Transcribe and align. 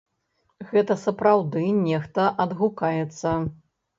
Гэта 0.71 0.95
сапраўды 1.01 1.61
нехта 1.89 2.25
адгукаецца. 2.45 3.37